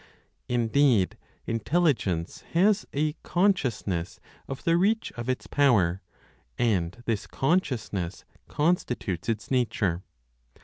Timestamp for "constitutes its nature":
8.47-10.01